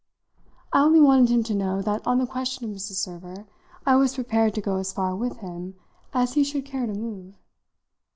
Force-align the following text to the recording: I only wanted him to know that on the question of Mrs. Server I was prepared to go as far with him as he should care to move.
I 0.73 0.81
only 0.81 0.99
wanted 0.99 1.29
him 1.29 1.43
to 1.43 1.53
know 1.53 1.83
that 1.83 2.07
on 2.07 2.17
the 2.17 2.25
question 2.25 2.65
of 2.65 2.75
Mrs. 2.75 2.93
Server 2.95 3.45
I 3.85 3.95
was 3.97 4.15
prepared 4.15 4.55
to 4.55 4.59
go 4.61 4.77
as 4.77 4.91
far 4.91 5.15
with 5.15 5.37
him 5.41 5.75
as 6.11 6.33
he 6.33 6.43
should 6.43 6.65
care 6.65 6.87
to 6.87 6.93
move. 6.95 7.35